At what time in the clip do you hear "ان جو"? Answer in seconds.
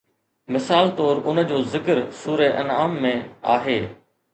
1.31-1.61